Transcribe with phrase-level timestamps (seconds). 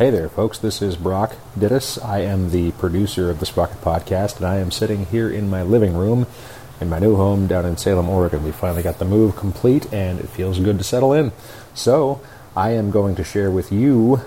[0.00, 0.56] Hey there, folks.
[0.56, 2.02] This is Brock Dittus.
[2.02, 5.62] I am the producer of the Sprocket Podcast, and I am sitting here in my
[5.62, 6.26] living room
[6.80, 8.42] in my new home down in Salem, Oregon.
[8.42, 11.32] We finally got the move complete, and it feels good to settle in.
[11.74, 12.22] So,
[12.56, 14.22] I am going to share with you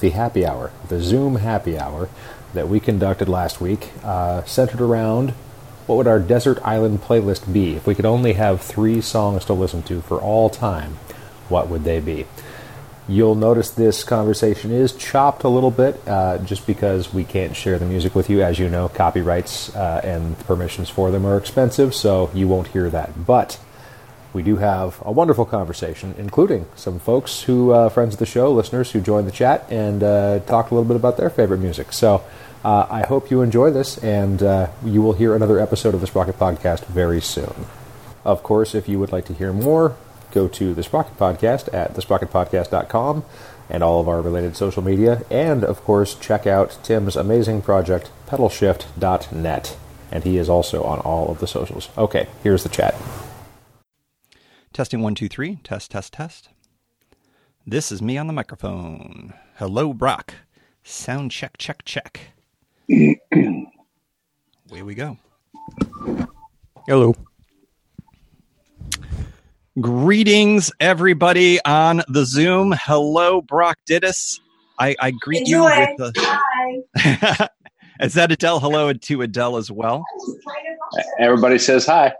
[0.00, 2.10] the happy hour, the Zoom happy hour
[2.52, 5.30] that we conducted last week, uh, centered around
[5.86, 9.54] what would our desert island playlist be if we could only have three songs to
[9.54, 10.98] listen to for all time?
[11.48, 12.26] What would they be?
[13.06, 17.78] You'll notice this conversation is chopped a little bit uh, just because we can't share
[17.78, 18.42] the music with you.
[18.42, 22.88] As you know, copyrights uh, and permissions for them are expensive, so you won't hear
[22.88, 23.26] that.
[23.26, 23.60] But
[24.32, 28.50] we do have a wonderful conversation, including some folks who, uh, friends of the show,
[28.50, 31.92] listeners who joined the chat and uh, talked a little bit about their favorite music.
[31.92, 32.24] So
[32.64, 36.06] uh, I hope you enjoy this, and uh, you will hear another episode of the
[36.06, 37.66] Sprocket Podcast very soon.
[38.24, 39.94] Of course, if you would like to hear more,
[40.34, 43.24] go to the Sprocket Podcast at thesprocketpodcast.com
[43.70, 45.22] and all of our related social media.
[45.30, 49.76] And, of course, check out Tim's amazing project, pedalshift.net.
[50.10, 51.88] And he is also on all of the socials.
[51.96, 52.94] Okay, here's the chat.
[54.72, 55.60] Testing one, two, three.
[55.64, 56.50] Test, test, test.
[57.66, 59.32] This is me on the microphone.
[59.56, 60.34] Hello, Brock.
[60.82, 62.20] Sound check, check, check.
[62.90, 65.16] Away we go.
[66.86, 67.14] Hello.
[69.80, 72.72] Greetings, everybody on the Zoom.
[72.80, 74.38] Hello, Brock Dittus.
[74.78, 75.68] I, I greet Enjoy.
[75.68, 76.78] you with the.
[76.96, 77.48] Hi.
[78.00, 78.60] Is that Adele?
[78.60, 80.04] Hello to Adele as well.
[81.18, 82.06] Everybody says hi.
[82.06, 82.14] Okay,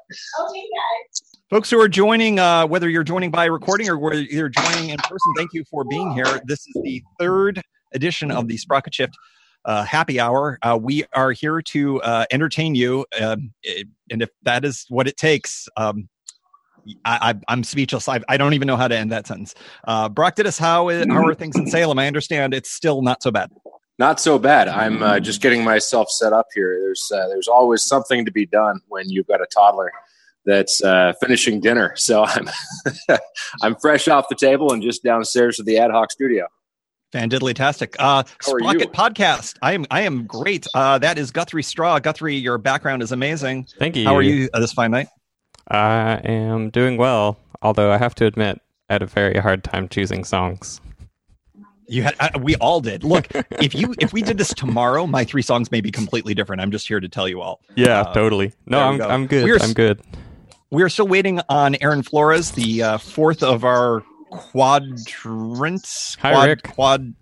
[0.63, 1.23] guys.
[1.49, 4.97] Folks who are joining, uh, whether you're joining by recording or whether you're joining in
[4.99, 6.41] person, thank you for being here.
[6.47, 9.15] This is the third edition of the Sprocket Shift
[9.65, 10.59] uh, Happy Hour.
[10.63, 15.07] Uh, we are here to uh, entertain you, um, it- and if that is what
[15.07, 16.09] it takes, um,
[17.05, 18.09] I, I, I'm speechless.
[18.09, 19.55] I, I don't even know how to end that sentence.
[19.87, 20.59] Uh, Brock Dittus.
[20.59, 21.99] How, how are things in Salem?
[21.99, 23.51] I understand it's still not so bad.
[23.99, 24.69] Not so bad.
[24.69, 26.79] I'm uh, just getting myself set up here.
[26.81, 29.93] There's uh, there's always something to be done when you've got a toddler
[30.45, 31.95] that's uh, finishing dinner.
[32.05, 32.49] So I'm
[33.63, 36.47] I'm fresh off the table and just downstairs to the ad hoc studio.
[37.13, 37.95] Fan diddly-tastic.
[38.01, 38.89] Uh, How are Sprocket you?
[38.89, 39.57] Podcast.
[39.63, 40.67] I am I am great.
[40.75, 42.01] Uh, that is Guthrie Straw.
[42.01, 43.69] Guthrie, your background is amazing.
[43.79, 44.05] Thank you.
[44.05, 45.07] How are you uh, this fine night?
[45.69, 48.61] I am doing well, although I have to admit,
[48.91, 50.81] I had a very hard time choosing songs.
[51.87, 53.05] You had uh, we all did.
[53.05, 53.29] Look,
[53.61, 56.63] if you if we did this tomorrow, my three songs may be completely different.
[56.63, 57.61] I'm just here to tell you all.
[57.77, 58.53] Yeah, Uh, totally.
[58.67, 59.07] No, I'm go.
[59.09, 59.45] I'm good.
[59.45, 60.01] We're I'm good.
[60.71, 66.17] We are still waiting on Aaron Flores, the uh, fourth of our quadrants.
[66.21, 66.63] Hi, quad, Rick.
[66.63, 67.15] Quad.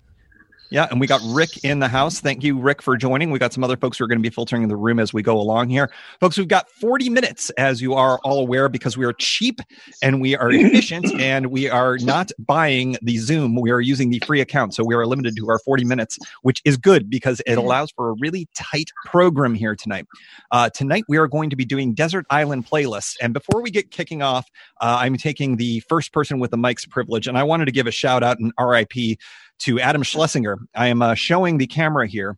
[0.73, 2.21] Yeah, and we got Rick in the house.
[2.21, 3.31] Thank you, Rick, for joining.
[3.31, 5.23] We got some other folks who are going to be filtering the room as we
[5.23, 5.93] go along here.
[6.19, 9.61] Folks, we've got 40 minutes, as you are all aware, because we are cheap
[10.03, 13.55] and we are efficient and we are not buying the Zoom.
[13.55, 14.73] We are using the free account.
[14.73, 18.09] So we are limited to our 40 minutes, which is good because it allows for
[18.09, 20.07] a really tight program here tonight.
[20.53, 23.17] Uh, tonight, we are going to be doing Desert Island playlists.
[23.21, 24.49] And before we get kicking off,
[24.81, 27.27] uh, I'm taking the first person with the mic's privilege.
[27.27, 29.19] And I wanted to give a shout out and RIP
[29.65, 30.59] to Adam Schlesinger.
[30.75, 32.37] I am uh, showing the camera here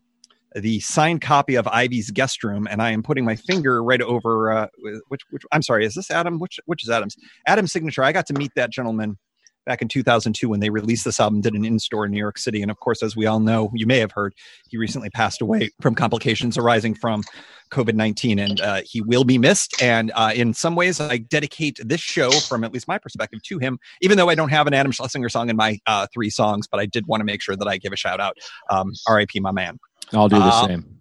[0.55, 4.51] the signed copy of Ivy's guest room, and I am putting my finger right over
[4.51, 4.67] uh,
[5.09, 6.39] which which I'm sorry, is this Adam?
[6.39, 7.15] Which which is Adam's?
[7.47, 8.03] Adam's signature.
[8.03, 9.17] I got to meet that gentleman
[9.65, 12.61] back in 2002 when they released this album, did an in-store in New York City,
[12.61, 14.33] and of course, as we all know, you may have heard,
[14.69, 17.23] he recently passed away from complications arising from
[17.71, 19.81] COVID-19, and uh, he will be missed.
[19.81, 23.59] And uh, in some ways, I dedicate this show, from at least my perspective, to
[23.59, 23.79] him.
[24.01, 26.79] Even though I don't have an Adam Schlesinger song in my uh, three songs, but
[26.79, 28.37] I did want to make sure that I give a shout out.
[28.69, 29.39] Um, R.I.P.
[29.39, 29.79] My man.
[30.13, 30.99] I'll do the Uh, same.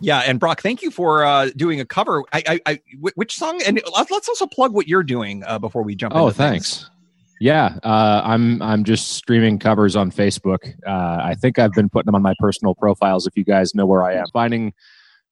[0.00, 2.22] Yeah, and Brock, thank you for uh, doing a cover.
[2.32, 2.80] I, I, I,
[3.14, 3.60] which song?
[3.66, 6.14] And let's also plug what you're doing uh, before we jump.
[6.14, 6.20] In.
[6.20, 6.90] Oh, into things.
[7.40, 10.72] Yeah, uh, I'm I'm just streaming covers on Facebook.
[10.86, 13.26] Uh, I think I've been putting them on my personal profiles.
[13.26, 14.72] If you guys know where I am, finding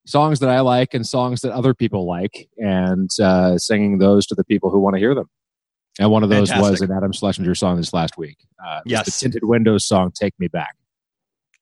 [0.07, 4.35] songs that I like and songs that other people like, and uh, singing those to
[4.35, 5.31] the people who want to hear them.
[5.99, 8.37] And one of those was an Adam Schlesinger song this last week.
[8.63, 9.07] Uh, Yes.
[9.07, 10.77] the Tinted Windows song "Take Me Back."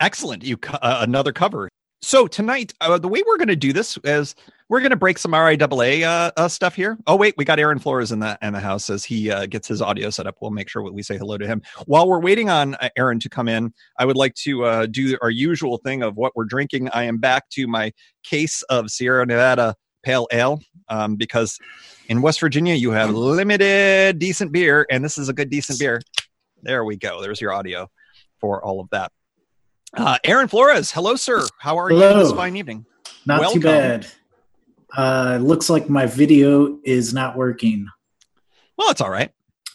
[0.01, 0.43] Excellent.
[0.43, 1.69] You co- uh, another cover.
[2.01, 4.35] So tonight, uh, the way we're going to do this is
[4.69, 6.97] we're going to break some RIAA uh, uh, stuff here.
[7.07, 9.69] Oh wait, we got Aaron Flores in the in the house as he uh, gets
[9.69, 10.37] his audio set up.
[10.41, 11.63] We'll make sure we say hello to him.
[11.87, 15.17] While we're waiting on uh, Aaron to come in, I would like to uh, do
[15.23, 16.89] our usual thing of what we're drinking.
[16.91, 17.93] I am back to my
[18.23, 21.59] case of Sierra Nevada Pale Ale um, because
[22.09, 26.01] in West Virginia you have limited decent beer, and this is a good decent beer.
[26.63, 27.21] There we go.
[27.21, 27.91] There's your audio
[28.39, 29.13] for all of that.
[29.95, 31.47] Uh, Aaron Flores, hello, sir.
[31.59, 32.19] How are you Hello.
[32.19, 32.87] this fine evening?
[33.27, 33.61] Not Welcome.
[33.61, 34.07] too bad.
[34.97, 37.87] Uh, looks like my video is not working.
[38.77, 39.31] Well, it's all right.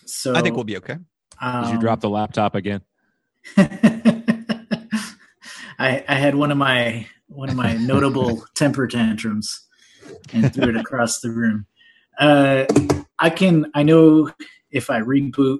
[0.05, 0.97] So I think we'll be okay.
[1.41, 2.81] Um, Did you drop the laptop again?
[3.57, 4.23] I,
[6.07, 9.65] I had one of my one of my notable temper tantrums
[10.33, 11.65] and threw it across the room.
[12.17, 12.65] Uh,
[13.19, 14.31] I can I know
[14.71, 15.59] if I reboot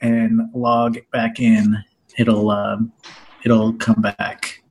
[0.00, 1.76] and log back in,
[2.18, 2.92] it'll um,
[3.44, 4.63] it'll come back.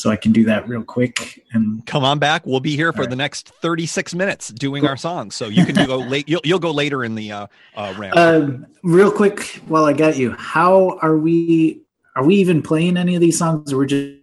[0.00, 2.46] So I can do that real quick and Come on back.
[2.46, 3.10] We'll be here for right.
[3.10, 5.34] the next 36 minutes doing our songs.
[5.34, 6.28] So you can do go late.
[6.28, 8.18] You'll, you'll go later in the uh, uh, round.
[8.18, 10.32] um, real quick while I got you.
[10.32, 11.82] How are we?
[12.16, 14.16] Are we even playing any of these songs, or we're just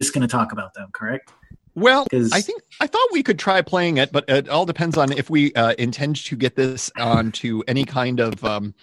[0.00, 0.88] just going to talk about them?
[0.92, 1.32] Correct?
[1.74, 5.12] Well, I think I thought we could try playing it, but it all depends on
[5.12, 8.74] if we uh, intend to get this onto any kind of um,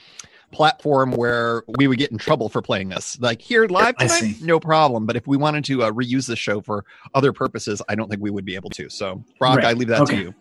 [0.52, 3.20] platform where we would get in trouble for playing this.
[3.20, 5.06] Like here live I tonight, no problem.
[5.06, 8.22] But if we wanted to uh, reuse the show for other purposes, I don't think
[8.22, 8.90] we would be able to.
[8.90, 9.66] So, Brock, Right.
[9.66, 10.16] I leave that Okay.
[10.16, 10.36] to you.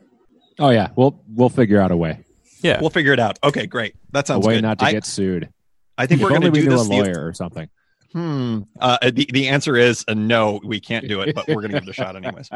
[0.58, 2.20] Oh yeah, we'll we'll figure out a way.
[2.62, 2.80] Yeah.
[2.80, 3.38] We'll figure it out.
[3.44, 3.94] Okay, great.
[4.12, 4.62] That sounds A way good.
[4.62, 5.50] not to I, get sued.
[5.98, 6.80] I think if we're going to only we do this.
[6.86, 7.68] a the- lawyer or something.
[8.12, 8.60] Hmm.
[8.80, 11.80] Uh, the, the answer is uh, no, we can't do it, but we're going to
[11.80, 12.48] give it a shot anyways.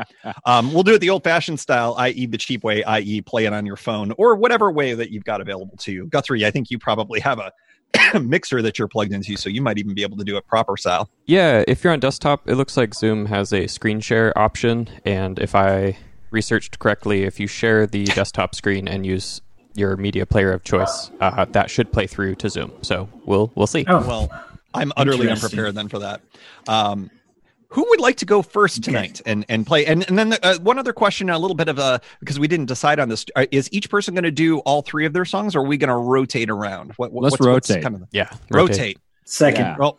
[0.45, 3.53] Um, we'll do it the old fashioned style, i.e., the cheap way, i.e., play it
[3.53, 6.07] on your phone or whatever way that you've got available to you.
[6.07, 7.53] Guthrie, I think you probably have a
[8.21, 10.77] mixer that you're plugged into, so you might even be able to do it proper
[10.77, 11.09] style.
[11.27, 14.89] Yeah, if you're on desktop, it looks like Zoom has a screen share option.
[15.05, 15.99] And if I
[16.31, 19.41] researched correctly, if you share the desktop screen and use
[19.75, 22.73] your media player of choice, uh, that should play through to Zoom.
[22.83, 23.85] So we'll we'll see.
[23.89, 24.45] Oh, Well,
[24.75, 26.21] I'm utterly unprepared then for that.
[26.69, 27.11] Um,
[27.69, 29.87] who would like to go first tonight and, and play?
[29.87, 32.49] And, and then the, uh, one other question, a little bit of a because we
[32.49, 33.25] didn't decide on this.
[33.37, 35.77] Uh, Is each person going to do all three of their songs, or are we
[35.77, 36.93] going to rotate around?
[36.97, 37.83] What, what- Let's what's- what's rotate.
[37.85, 38.99] kind of the- Yeah, rotate.
[39.25, 39.61] second.
[39.67, 39.77] Yeah.
[39.79, 39.99] Well,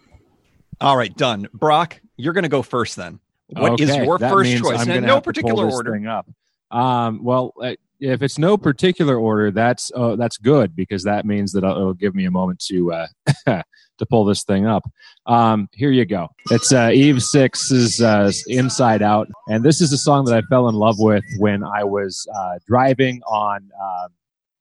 [0.81, 1.47] all right, done.
[1.53, 3.19] Brock, you're going to go first then.
[3.47, 4.85] What is Okay, your first choice?
[4.87, 6.09] In no have to pull particular this order.
[6.09, 6.27] up.
[6.71, 11.51] Um, well, uh, if it's no particular order, that's uh, that's good because that means
[11.53, 13.07] that it'll, give me a moment to uh,
[13.45, 14.83] to pull this thing up.
[15.27, 16.29] Um, here you go.
[16.49, 20.67] It's uh, Eve Six's uh, "Inside Out," and this is a song that I fell
[20.67, 23.69] in love with when I was uh, driving on.
[23.79, 24.07] Uh,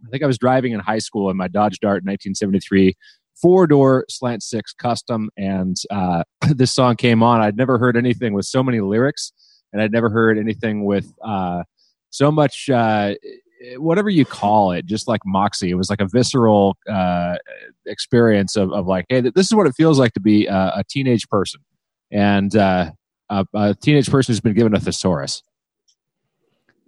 [0.07, 2.95] I think I was driving in high school in my Dodge Dart 1973
[3.41, 7.41] four door slant six custom, and uh, this song came on.
[7.41, 9.33] I'd never heard anything with so many lyrics,
[9.73, 11.63] and I'd never heard anything with uh,
[12.11, 12.69] so much.
[12.69, 13.15] Uh,
[13.77, 15.71] whatever you call it, just like moxie.
[15.71, 17.37] It was like a visceral uh,
[17.87, 20.85] experience of, of like, hey, this is what it feels like to be a, a
[20.89, 21.61] teenage person,
[22.11, 22.93] and uh,
[23.29, 25.43] a, a teenage person who's been given a thesaurus.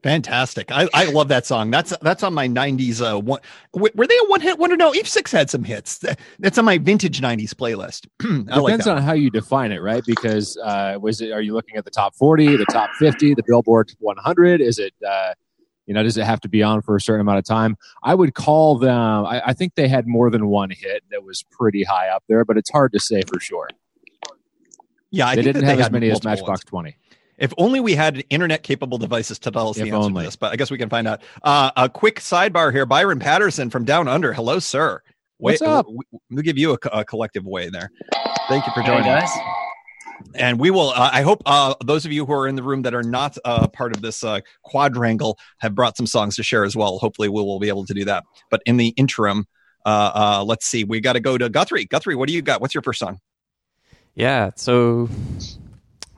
[0.02, 0.72] Fantastic.
[0.72, 1.70] I, I love that song.
[1.70, 3.00] That's that's on my 90s.
[3.00, 3.40] Uh, one,
[3.72, 4.76] were they a one hit wonder?
[4.76, 6.04] No, Eve Six had some hits.
[6.40, 8.06] That's on my vintage 90s playlist.
[8.52, 8.96] Like Depends that.
[8.96, 10.02] on how you define it, right?
[10.04, 11.30] Because uh, was it?
[11.30, 14.60] Are you looking at the top forty, the top fifty, the Billboard 100?
[14.60, 14.92] Is it?
[15.06, 15.34] Uh,
[15.86, 17.76] you know, does it have to be on for a certain amount of time?
[18.02, 19.24] I would call them.
[19.26, 22.44] I, I think they had more than one hit that was pretty high up there,
[22.44, 23.68] but it's hard to say for sure.
[25.10, 26.64] yeah, I they think didn't have as many as Matchbox ones.
[26.64, 26.96] 20.
[27.42, 30.22] If only we had internet capable devices to tell us the answer only.
[30.22, 31.22] to this, but I guess we can find out.
[31.42, 32.86] Uh, a quick sidebar here.
[32.86, 34.32] Byron Patterson from Down Under.
[34.32, 35.02] Hello, sir.
[35.38, 35.88] What's up?
[35.88, 37.90] We, we'll give you a, a collective way there.
[38.48, 39.36] Thank you for Hey, joining us.
[40.36, 42.82] And we will, uh, I hope uh, those of you who are in the room
[42.82, 46.64] that are not uh, part of this uh, quadrangle have brought some songs to share
[46.64, 46.98] as well.
[46.98, 48.22] Hopefully, we will be able to do that.
[48.50, 49.46] But in the interim,
[49.84, 50.84] uh, uh, let's see.
[50.84, 51.86] We got to go to Guthrie.
[51.86, 52.60] Guthrie, what do you got?
[52.60, 53.18] What's your first song?
[54.14, 55.08] Yeah, so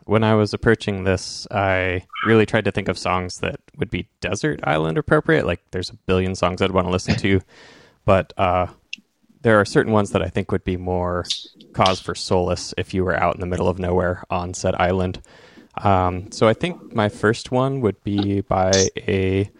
[0.06, 4.08] when I was approaching this, I really tried to think of songs that would be
[4.20, 5.46] desert island appropriate.
[5.46, 7.40] Like, there's a billion songs I'd want to listen to,
[8.04, 8.66] but uh,
[9.42, 11.24] there are certain ones that I think would be more
[11.72, 15.20] cause for solace if you were out in the middle of nowhere on said island.
[15.76, 19.50] Um, so I think my first one would be by a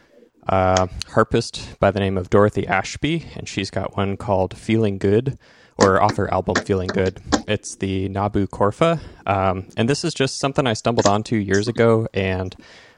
[0.49, 5.39] uh, harpist by the name of Dorothy Ashby, and she's got one called "Feeling Good,"
[5.79, 10.39] or off her album "Feeling Good." It's the Nabu Korfa, um, and this is just
[10.39, 12.07] something I stumbled onto years ago.
[12.15, 12.55] And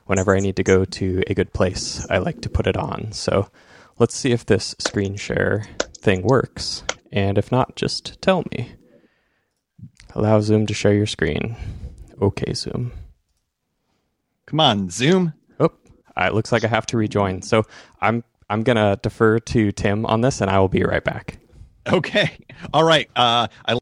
[0.06, 3.12] whenever I need to go to a good place, I like to put it on.
[3.12, 3.48] So
[3.98, 5.66] let's see if this screen share
[5.98, 8.72] thing works, and if not, just tell me.
[10.14, 11.56] Allow Zoom to share your screen.
[12.22, 12.92] Okay, Zoom.
[14.46, 15.34] Come on, Zoom.
[15.60, 15.70] Oh,
[16.16, 17.42] it looks like I have to rejoin.
[17.42, 17.64] So
[18.00, 21.38] I'm I'm gonna defer to Tim on this, and I will be right back.
[21.86, 22.38] Okay.
[22.72, 23.08] All right.
[23.16, 23.78] Uh, I.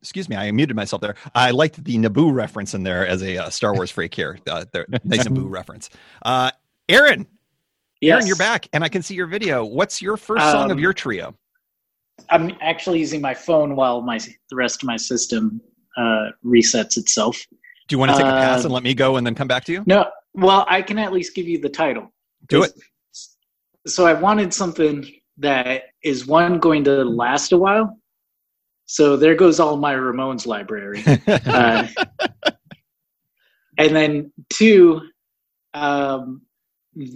[0.00, 1.16] Excuse me, I muted myself there.
[1.34, 4.38] I liked the Naboo reference in there as a uh, Star Wars freak here.
[4.46, 5.90] Uh, there, nice Naboo reference.
[6.22, 6.50] Uh,
[6.88, 7.26] Aaron,
[8.00, 9.64] Aaron, you're back, and I can see your video.
[9.64, 11.34] What's your first song of Um, your trio?
[12.30, 14.18] I'm actually using my phone while my
[14.50, 15.60] the rest of my system
[15.96, 17.44] uh, resets itself.
[17.88, 19.64] Do you want to take a pass and let me go and then come back
[19.64, 19.82] to you?
[19.86, 22.12] No, well, I can at least give you the title.
[22.48, 22.72] Do it.
[23.86, 27.98] So I wanted something that is one going to last a while.
[28.86, 31.04] So there goes all my Ramones library.
[31.46, 31.86] Uh,
[33.78, 35.00] and then two
[35.72, 36.42] um,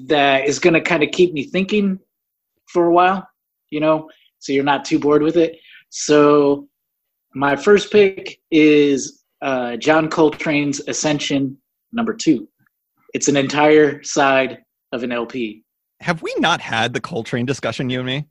[0.06, 1.98] that is going to kind of keep me thinking
[2.66, 3.26] for a while,
[3.70, 5.58] you know, so you're not too bored with it.
[5.90, 6.68] So
[7.34, 11.58] my first pick is uh, John Coltrane's Ascension
[11.92, 12.48] number two.
[13.12, 14.58] It's an entire side
[14.92, 15.64] of an LP.
[16.02, 18.26] Have we not had the Coltrane discussion, you and me?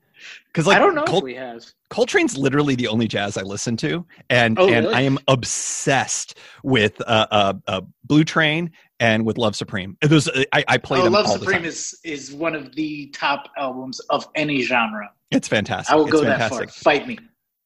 [0.47, 1.63] Because like I don't know Col- if we have.
[1.89, 4.95] Coltrane's literally the only jazz I listen to, and Oh, and really?
[4.95, 9.97] I am obsessed with uh, uh, uh, Blue Train and with Love Supreme.
[10.01, 13.07] Those I, I play Oh, them Love all the Supreme is is one of the
[13.07, 15.09] top albums of any genre.
[15.31, 15.91] It's fantastic.
[15.91, 16.67] I will it's go fantastic.
[16.67, 16.93] that far.
[16.93, 17.17] Fight me.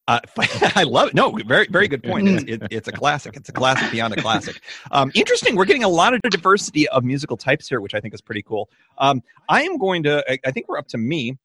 [0.07, 0.19] Uh,
[0.75, 1.15] I love it.
[1.15, 2.27] No, very, very good point.
[2.27, 3.35] It's, it, it's a classic.
[3.35, 4.61] It's a classic beyond a classic.
[4.91, 5.55] Um, interesting.
[5.55, 8.43] We're getting a lot of diversity of musical types here, which I think is pretty
[8.43, 8.69] cool.
[8.99, 10.23] Um, I am going to.
[10.31, 11.37] I, I think we're up to me.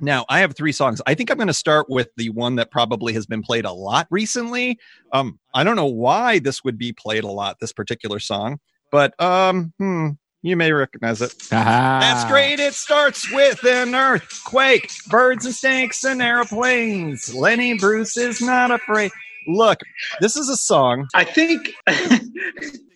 [0.00, 1.02] Now I have three songs.
[1.06, 3.72] I think I'm going to start with the one that probably has been played a
[3.72, 4.78] lot recently.
[5.12, 7.58] Um, I don't know why this would be played a lot.
[7.60, 10.10] This particular song, but um, hmm,
[10.42, 11.34] you may recognize it.
[11.50, 12.60] That's great.
[12.60, 17.34] It starts with an earthquake, birds and snakes and airplanes.
[17.34, 19.10] Lenny Bruce is not afraid.
[19.48, 19.80] Look,
[20.20, 21.08] this is a song.
[21.14, 21.70] I think.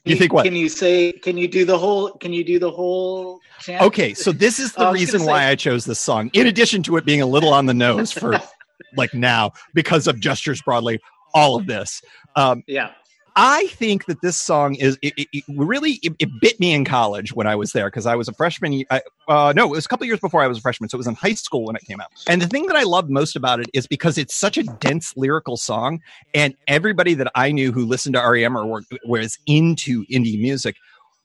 [0.07, 0.45] You think what?
[0.45, 1.13] Can you say?
[1.13, 2.13] Can you do the whole?
[2.19, 3.41] Can you do the whole?
[3.61, 3.83] Chant?
[3.83, 6.83] Okay, so this is the I reason gonna why I chose this song, in addition
[6.83, 8.39] to it being a little on the nose for
[8.99, 11.01] like now because of gestures broadly,
[11.33, 12.03] all of this.
[12.37, 12.91] Um, Yeah.
[13.37, 16.85] I think that this song is it, it, it really it, it bit me in
[16.85, 18.85] college when I was there because I was a freshman.
[18.91, 20.99] I, uh, no, it was a couple years before I was a freshman, so it
[20.99, 22.11] was in high school when it came out.
[22.29, 25.17] And the thing that I loved most about it is because it's such a dense
[25.17, 26.01] lyrical song,
[26.33, 30.77] and everybody that I knew who listened to REM or were, was into indie music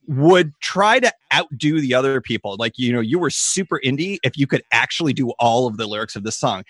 [0.07, 2.55] would try to outdo the other people.
[2.57, 5.85] Like you know, you were super indie if you could actually do all of the
[5.85, 6.63] lyrics of this song.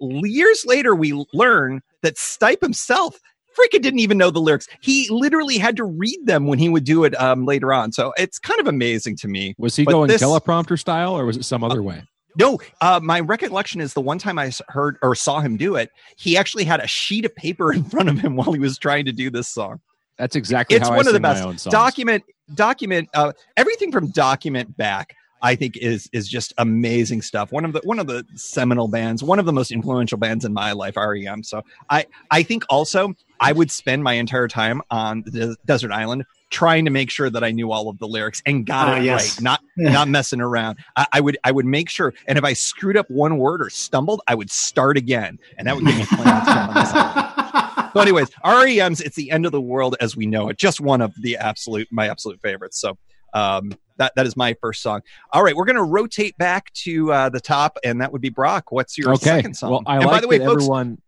[0.00, 3.18] Years later, we learn that Stipe himself
[3.56, 4.66] freaking didn't even know the lyrics.
[4.80, 7.92] He literally had to read them when he would do it um, later on.
[7.92, 9.54] So it's kind of amazing to me.
[9.58, 12.02] Was he But going this- teleprompter style, or was it some other way?
[12.38, 15.90] No, uh, my recollection is the one time I heard or saw him do it,
[16.18, 19.06] he actually had a sheet of paper in front of him while he was trying
[19.06, 19.80] to do this song.
[20.18, 21.68] That's exactly It's how one I of the best.
[21.70, 22.22] Document,
[22.54, 25.14] document, uh, everything from document back.
[25.42, 27.52] I think is is just amazing stuff.
[27.52, 30.54] One of the one of the seminal bands, one of the most influential bands in
[30.54, 31.42] my life, REM.
[31.42, 36.24] So I I think also I would spend my entire time on the desert island
[36.50, 39.04] trying to make sure that I knew all of the lyrics and got Ah, it
[39.04, 39.36] yes.
[39.36, 40.78] right, not not messing around.
[40.96, 43.70] I, I would I would make sure, and if I screwed up one word or
[43.70, 47.92] stumbled, I would start again, and that would give me plenty of time on this.
[47.92, 51.00] So, anyways, REM's "It's the End of the World as We Know It." Just one
[51.00, 52.78] of the absolute my absolute favorites.
[52.80, 52.98] So.
[53.34, 55.02] Um, that, that is my first song.
[55.30, 58.30] All right, we're going to rotate back to uh, the top, and that would be
[58.30, 58.72] Brock.
[58.72, 59.24] What's your okay.
[59.24, 59.70] second song?
[59.70, 60.98] Well, I and like by the way, that folks, everyone.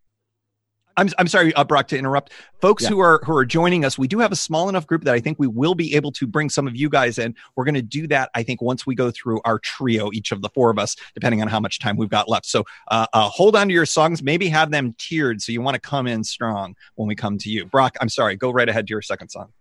[0.99, 2.33] I'm I'm sorry, uh, Brock, to interrupt.
[2.61, 2.91] Folks Yeah.
[2.91, 5.21] who are who are joining us, we do have a small enough group that I
[5.21, 7.35] think we will be able to bring some of you guys in.
[7.57, 10.43] We're going to do that, I think, once we go through our trio, each of
[10.43, 12.47] the four of us, depending on how much time we've got left.
[12.47, 15.77] So uh, uh, hold on to your songs, maybe have them tiered, so you want
[15.77, 17.65] to come in strong when we come to you.
[17.65, 19.53] Brock, I'm sorry, go right ahead to your second song.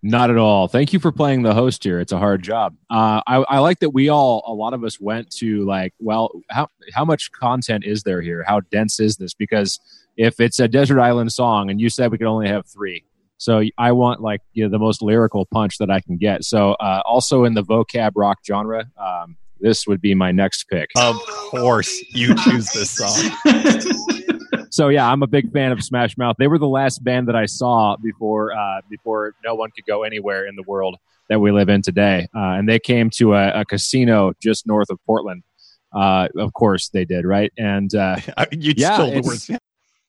[0.00, 0.68] Not at all.
[0.68, 1.98] Thank you for playing the host here.
[1.98, 2.76] It's a hard job.
[2.88, 6.30] Uh, I, I like that we all, a lot of us went to like, well,
[6.50, 8.44] how how much content is there here?
[8.46, 9.34] How dense is this?
[9.34, 9.80] Because
[10.18, 13.04] if it's a desert island song, and you said we could only have three,
[13.38, 16.44] so I want like you know, the most lyrical punch that I can get.
[16.44, 20.90] So uh, also in the vocab rock genre, um, this would be my next pick.
[20.96, 21.16] Of
[21.50, 23.30] course, you choose this song.
[24.70, 26.36] so yeah, I'm a big fan of Smash Mouth.
[26.38, 30.02] They were the last band that I saw before uh, before no one could go
[30.02, 30.96] anywhere in the world
[31.28, 34.90] that we live in today, uh, and they came to a, a casino just north
[34.90, 35.44] of Portland.
[35.92, 37.52] Uh, of course, they did, right?
[37.56, 38.16] And uh,
[38.52, 39.50] you Yeah, stole the words.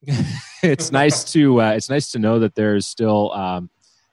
[0.64, 3.70] it's nice to uh, it's nice to know that there's still um,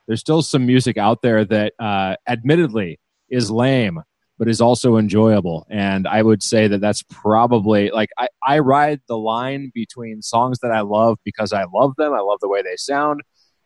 [0.06, 4.00] there's still some music out there that uh, admittedly is lame
[4.38, 5.66] but is also enjoyable.
[5.70, 10.58] And i would say that that's probably like I, I ride the line between songs
[10.60, 13.22] that i love because i love them i love the way they sound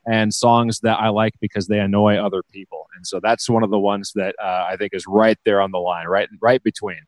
[0.06, 2.86] and songs that i like because they annoy other people.
[2.96, 5.72] And so that's one of the ones that uh, i think is right there on
[5.72, 7.00] the line right right between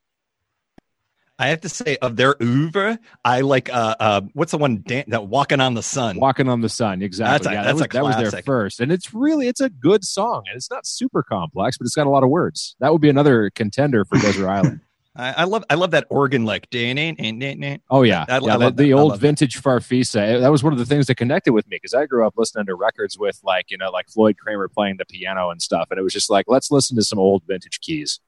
[1.42, 5.06] I have to say, of their oeuvre, I like uh, uh, what's the one dan-
[5.08, 6.18] that walking on the sun.
[6.20, 7.32] Walking on the Sun, exactly.
[7.32, 9.68] That's a- yeah, that's that, was, that was their first, and it's really it's a
[9.68, 12.76] good song, and it's not super complex, but it's got a lot of words.
[12.78, 14.80] That would be another contender for Desert Island.
[15.16, 16.68] I, I love I love that organ like.
[16.72, 18.56] Oh yeah, I- I yeah.
[18.58, 18.76] that.
[18.76, 20.40] the old vintage Farfisa.
[20.40, 22.66] That was one of the things that connected with me because I grew up listening
[22.66, 25.98] to records with like you know like Floyd Cramer playing the piano and stuff, and
[25.98, 28.20] it was just like let's listen to some old vintage keys.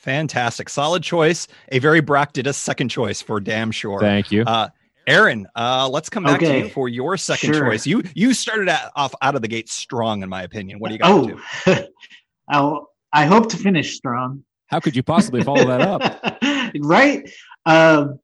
[0.00, 1.46] Fantastic, solid choice.
[1.72, 4.00] A very Brock Dittus second choice for damn sure.
[4.00, 4.44] Thank you.
[4.44, 4.70] Uh,
[5.06, 7.66] Aaron, uh, let's come back to you for your second Sure.
[7.66, 7.86] choice.
[7.86, 10.78] You you started at, off out of the gate strong, in my opinion.
[10.78, 11.10] What do you got?
[11.10, 11.88] Oh, to?
[12.48, 14.42] I'll, I hope to finish strong.
[14.68, 16.72] How could you possibly follow that up?
[16.80, 17.30] right?
[17.66, 18.20] Um,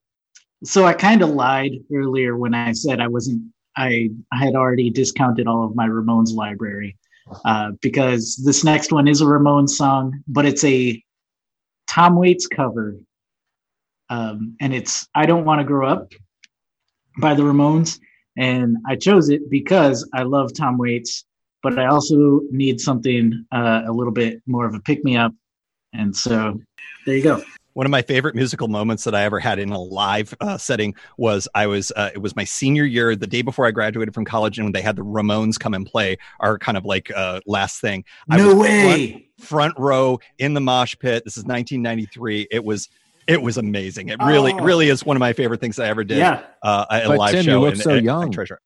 [0.65, 3.53] so I kind of lied earlier when I said I wasn't.
[3.77, 6.97] I I had already discounted all of my Ramones library
[7.45, 11.03] uh, because this next one is a Ramones song, but it's a
[11.87, 12.97] Tom Waits cover,
[14.11, 16.13] um, and it's "I Don't Want to Grow Up"
[17.19, 17.99] by the Ramones,
[18.37, 21.25] and I chose it because I love Tom Waits,
[21.63, 25.33] but I also need something uh, a little bit more of a pick me up,
[25.93, 26.61] and so
[27.07, 27.43] there you go.
[27.73, 30.95] One of my favorite musical moments that I ever had in a live uh, setting
[31.19, 34.25] was I was uh, it was my senior year, the day before I graduated from
[34.25, 37.41] college, and when they had the Ramones come and play our kind of like uh,
[37.47, 38.05] last thing.
[38.31, 39.26] I No way.
[39.39, 41.25] Front row in the mosh pit.
[41.25, 42.49] This is 1993.
[42.51, 42.89] It was
[43.27, 44.09] it was amazing.
[44.09, 44.59] It really Oh.
[44.63, 46.19] really is one of my favorite things I ever did.
[46.19, 46.43] Yeah.
[46.63, 47.61] uh, a But live Tim, you show.
[47.61, 48.31] look and- so and I young.
[48.31, 48.61] treasure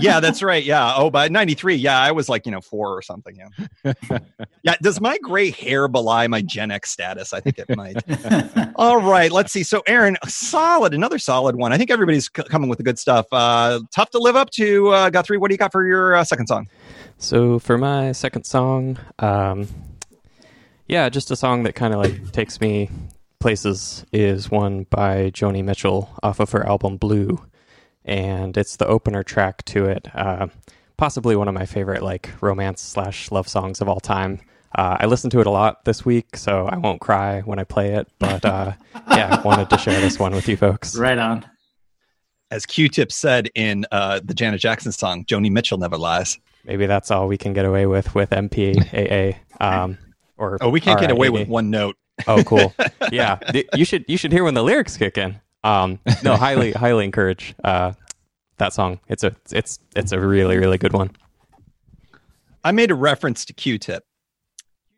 [0.00, 0.62] yeah, that's right.
[0.62, 0.92] Yeah.
[0.94, 3.36] Oh, by '93, yeah, I was like you know four or something.
[3.84, 3.92] Yeah.
[4.62, 4.74] yeah.
[4.80, 7.32] Does my gray hair belie my Gen X status?
[7.32, 7.96] I think it might.
[8.76, 9.64] All right, let's see.
[9.64, 11.72] So, Aaron, solid, another solid one.
[11.72, 13.26] I think everybody's c- coming with the good stuff.
[13.32, 14.88] Uh, tough to live up to.
[14.90, 16.68] Uh, Guthrie, what do you got for your uh, second song?
[17.16, 19.66] So for my second song, um,
[20.88, 22.90] yeah, just a song that kind of like takes me
[23.40, 27.44] places is one by Joni Mitchell off of her album Blue,
[28.04, 30.08] and it's the opener track to it.
[30.14, 30.48] Uh,
[30.96, 34.40] possibly one of my favorite like romance slash love songs of all time.
[34.74, 37.64] Uh, I listened to it a lot this week, so I won't cry when I
[37.64, 38.08] play it.
[38.18, 38.72] But uh,
[39.10, 40.96] yeah, I wanted to share this one with you folks.
[40.96, 41.46] right on.
[42.50, 47.10] As Q-Tip said in uh, the Janet Jackson song, "Joni Mitchell never lies." Maybe that's
[47.10, 49.36] all we can get away with with MPAA.
[49.60, 49.98] Um,
[50.38, 51.96] or Oh, we can't get away with one note.
[52.26, 52.74] Oh, cool.
[53.12, 53.38] yeah,
[53.74, 55.40] you should you should hear when the lyrics kick in.
[55.64, 57.92] Um, no, highly highly encourage uh,
[58.56, 59.00] that song.
[59.08, 61.10] It's a it's it's a really really good one.
[62.64, 64.04] I made a reference to Q-Tip.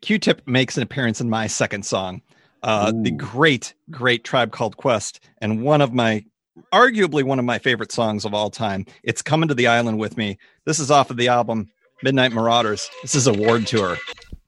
[0.01, 2.21] Q-Tip makes an appearance in my second song,
[2.63, 6.25] uh, the great, great Tribe Called Quest, and one of my,
[6.73, 8.85] arguably one of my favorite songs of all time.
[9.03, 10.39] It's coming to the island with me.
[10.65, 11.69] This is off of the album
[12.03, 12.89] Midnight Marauders.
[13.03, 13.97] This is award tour.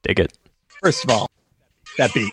[0.02, 0.36] Dig it.
[0.84, 1.30] First of all,
[1.96, 2.30] that beat.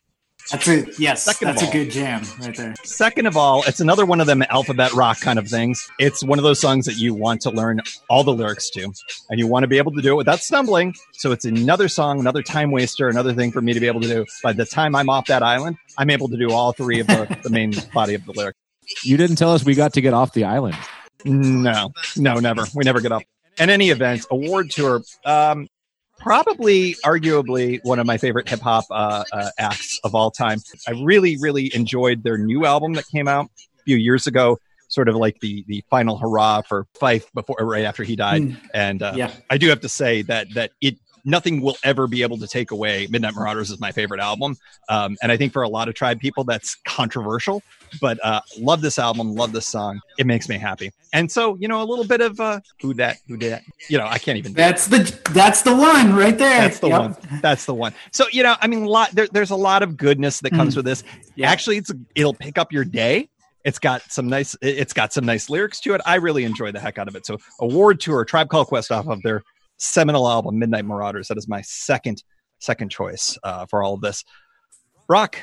[0.52, 1.24] That's a yes.
[1.24, 2.76] Second of that's a good jam right there.
[2.84, 5.90] Second of all, it's another one of them alphabet rock kind of things.
[6.00, 8.92] It's one of those songs that you want to learn all the lyrics to,
[9.30, 10.94] and you want to be able to do it without stumbling.
[11.14, 14.08] So it's another song, another time waster, another thing for me to be able to
[14.10, 14.26] do.
[14.44, 17.38] By the time I'm off that island, I'm able to do all three of the,
[17.44, 18.58] the main body of the lyric.
[19.06, 20.76] You didn't tell us we got to get off the island.
[21.24, 22.66] No, no, never.
[22.76, 23.24] We never get up.
[23.58, 25.04] In any event, award tour.
[25.24, 25.70] Um,
[26.22, 30.60] probably, arguably, one of my favorite hip hop uh, uh, acts of all time.
[30.88, 33.46] I really, really enjoyed their new album that came out
[33.80, 34.60] a few years ago.
[34.88, 38.42] Sort of like the the final hurrah for Phife before, right after he died.
[38.42, 39.32] Mm, And uh, yeah.
[39.50, 42.72] I do have to say that that it nothing will ever be able to take
[42.72, 44.56] away Midnight Marauders is my favorite album.
[44.90, 47.62] Um, and I think for a lot of tribe people that's controversial,
[48.00, 50.00] but uh, love this album, love this song.
[50.18, 50.92] It makes me happy.
[51.14, 54.06] And so you know a little bit of uh, who that who that you know
[54.08, 54.54] I can't even.
[54.54, 55.00] That's the
[55.32, 56.62] that's the one right there.
[56.62, 57.02] That's the Yep.
[57.02, 57.16] one.
[57.42, 57.94] That's the one.
[58.12, 60.78] So you know, I mean, lot there, there's a lot of goodness that comes Mm.
[60.78, 61.04] with this.
[61.36, 61.50] Yeah.
[61.52, 63.28] Actually, it's it'll pick up your day.
[63.66, 64.56] It's got some nice.
[64.62, 66.02] It's got some nice lyrics to it.
[66.06, 67.26] I really enjoy the heck out of it.
[67.26, 69.44] So, award tour, Tribe Called Quest off of their
[69.82, 71.28] seminal album, Midnight Marauders.
[71.28, 72.24] That is my second
[72.60, 74.24] second choice uh, for all of this.
[75.10, 75.38] Rock,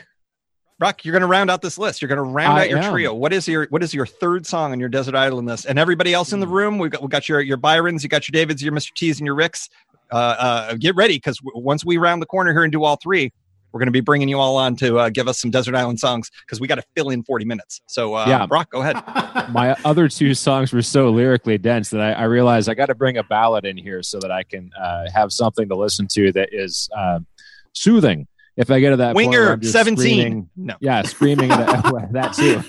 [0.80, 2.00] Rock, you're going to round out this list.
[2.00, 2.92] You're going to round I out your am.
[2.92, 3.12] trio.
[3.12, 5.66] What is your what is your third song on your Desert Island list?
[5.66, 8.28] And everybody else in the room, we got we got your your Byrons, you got
[8.28, 8.94] your Davids, your Mr.
[8.94, 9.68] T's, and your Ricks.
[10.10, 12.96] Uh, uh, get ready because w- once we round the corner here and do all
[12.96, 13.30] three,
[13.72, 16.00] we're going to be bringing you all on to uh, give us some Desert Island
[16.00, 17.80] songs because we got to fill in 40 minutes.
[17.86, 18.46] So, uh, Yeah.
[18.46, 18.96] Brock, go ahead.
[19.52, 22.94] My other two songs were so lyrically dense that I, I realized I got to
[22.94, 26.32] bring a ballad in here so that I can uh, have something to listen to
[26.32, 27.20] that is uh,
[27.72, 28.26] soothing.
[28.56, 29.96] If I get to that point Winger, I'm just 17.
[29.96, 30.74] screaming- No.
[30.80, 31.66] yeah, screaming at
[32.12, 32.60] that too.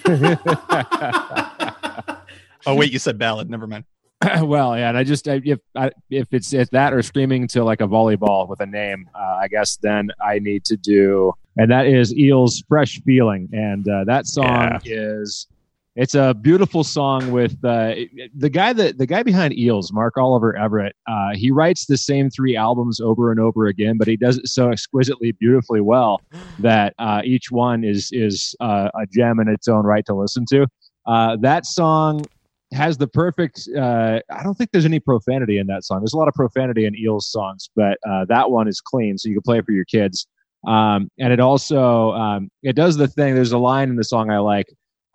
[2.66, 3.50] Oh, wait, you said ballad.
[3.50, 3.86] Never mind.
[4.42, 7.64] well, yeah, and I just I, if I, if it's if that or screaming to
[7.64, 11.72] like a volleyball with a name, uh, I guess then I need to do, and
[11.72, 14.80] that is Eels' "Fresh Feeling," and uh, that song Yeah.
[14.84, 15.48] is
[15.96, 17.96] it's a beautiful song with uh,
[18.36, 20.96] the guy that the guy behind Eels, Mark Oliver Everett.
[21.08, 24.48] Uh, he writes the same three albums over and over again, but he does it
[24.50, 26.22] so exquisitely, beautifully well
[26.60, 30.46] that uh, each one is is uh, a gem in its own right to listen
[30.50, 30.68] to.
[31.06, 32.26] Uh, that song
[32.72, 33.68] has the perfect.
[33.76, 36.02] Uh, I don't think there's any profanity in that song.
[36.02, 39.28] There's a lot of profanity in Eels songs, but uh, that one is clean, so
[39.30, 40.28] you can play it for your kids.
[40.68, 43.34] Um, and it also um, it does the thing.
[43.36, 44.68] There's a line in the song I like.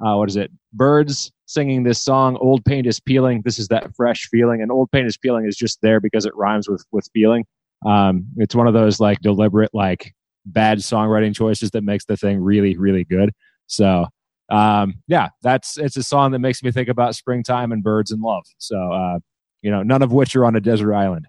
[0.04, 0.50] uh, what is it?
[0.72, 2.36] Birds singing this song.
[2.40, 3.42] Old paint is peeling.
[3.44, 6.34] This is that fresh feeling, and old paint is peeling is just there because it
[6.36, 7.44] rhymes with with feeling.
[7.86, 10.14] Um, it's one of those like deliberate like
[10.46, 13.30] bad songwriting choices that makes the thing really really good.
[13.66, 14.06] So
[14.54, 18.22] um, yeah, that's it's a song that makes me think about springtime and birds and
[18.22, 18.44] love.
[18.58, 19.18] So uh,
[19.62, 21.26] you know, none of which are on a desert island.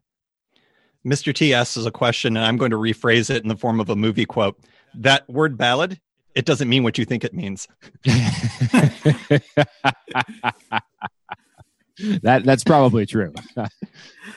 [1.05, 1.33] Mr.
[1.33, 3.95] T asks a question, and I'm going to rephrase it in the form of a
[3.95, 4.59] movie quote.
[4.95, 5.99] That word ballad,
[6.35, 7.67] it doesn't mean what you think it means.
[12.21, 13.33] that that's probably true.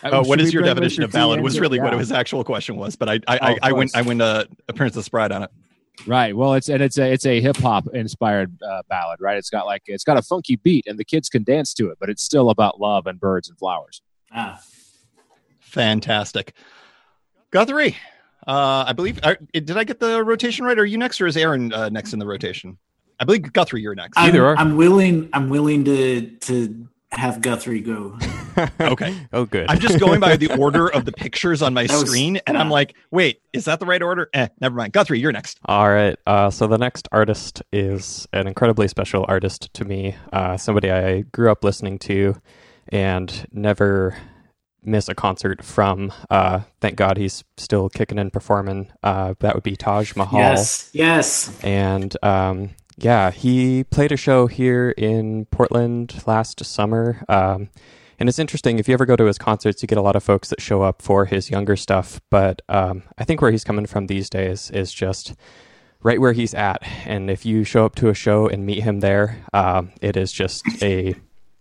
[0.04, 1.40] Uh, what is your definition of ballad?
[1.40, 1.82] Was really yeah.
[1.82, 4.44] what his actual question was, but I I, oh, I, I went I went uh,
[4.76, 5.50] Princess Bride on it.
[6.06, 6.36] Right.
[6.36, 9.36] Well, it's and it's a it's a hip hop inspired uh, ballad, right?
[9.36, 11.98] It's got like it's got a funky beat, and the kids can dance to it,
[12.00, 14.02] but it's still about love and birds and flowers.
[14.32, 14.60] Ah,
[15.60, 16.54] fantastic.
[17.50, 17.96] Guthrie,
[18.46, 19.18] uh, I believe.
[19.24, 20.78] Are, did I get the rotation right?
[20.78, 22.78] Are you next, or is Aaron uh, next in the rotation?
[23.20, 24.16] I believe Guthrie, you're next.
[24.16, 25.28] I'm, Either I'm willing.
[25.32, 28.18] I'm willing to to have Guthrie go.
[28.80, 29.16] Okay.
[29.32, 29.66] oh, good.
[29.68, 32.70] I'm just going by the order of the pictures on my was, screen, and I'm
[32.70, 34.28] like, wait, is that the right order?
[34.32, 34.92] Eh, never mind.
[34.92, 35.58] Guthrie, you're next.
[35.64, 36.16] All right.
[36.26, 40.16] Uh, so the next artist is an incredibly special artist to me.
[40.32, 42.36] Uh, somebody I grew up listening to,
[42.88, 44.16] and never
[44.82, 46.12] miss a concert from.
[46.30, 48.90] Uh, thank God he's still kicking and performing.
[49.02, 50.40] Uh, that would be Taj Mahal.
[50.40, 50.90] Yes.
[50.92, 51.58] Yes.
[51.62, 57.24] And um, yeah, he played a show here in Portland last summer.
[57.28, 57.68] Um,
[58.18, 60.24] and it's interesting if you ever go to his concerts, you get a lot of
[60.24, 62.20] folks that show up for his younger stuff.
[62.30, 65.34] But um, I think where he's coming from these days is just
[66.02, 66.82] right where he's at.
[67.06, 70.32] And if you show up to a show and meet him there, uh, it is
[70.32, 71.14] just a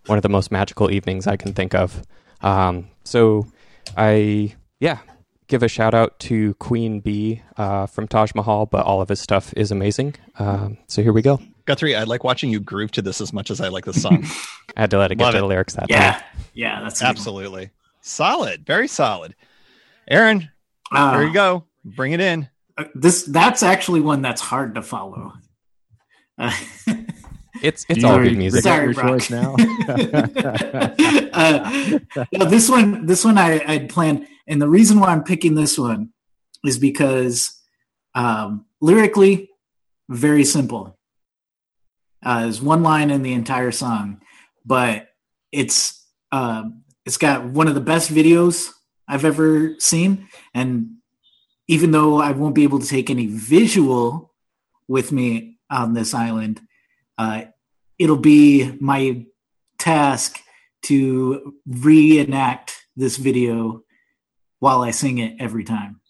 [0.06, 2.02] one of the most magical evenings I can think of.
[2.40, 3.46] Um, so
[3.96, 4.98] I yeah
[5.48, 9.20] give a shout out to Queen Bee uh, from Taj Mahal, but all of his
[9.20, 10.14] stuff is amazing.
[10.38, 11.40] Um, so here we go.
[11.68, 14.24] Guthrie, I like watching you groove to this as much as I like the song.
[14.76, 15.40] I had to let it get to it.
[15.42, 16.12] the lyrics that yeah.
[16.12, 16.22] time.
[16.54, 19.34] Yeah, that's absolutely solid, very solid.
[20.08, 20.48] Aaron,
[20.90, 21.64] uh, there you go.
[21.84, 22.48] Bring it in.
[22.78, 25.34] Uh, this that's actually one that's hard to follow.
[26.38, 26.56] Uh,
[27.62, 28.62] it's it's all good music.
[28.62, 29.54] Sorry, your choice now.
[31.34, 31.98] uh,
[32.32, 35.78] no, this one, this one I I'd planned, and the reason why I'm picking this
[35.78, 36.14] one
[36.64, 37.60] is because
[38.14, 39.50] um, lyrically,
[40.08, 40.97] very simple.
[42.22, 44.20] Uh, there's one line in the entire song,
[44.64, 45.08] but
[45.52, 46.64] it's uh,
[47.06, 48.70] it's got one of the best videos
[49.06, 50.96] I've ever seen, and
[51.68, 54.34] even though I won't be able to take any visual
[54.88, 56.60] with me on this island,
[57.18, 57.42] uh,
[57.98, 59.26] it'll be my
[59.78, 60.40] task
[60.82, 63.82] to reenact this video
[64.58, 66.00] while I sing it every time.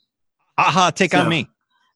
[0.57, 1.49] Aha, take so, on me.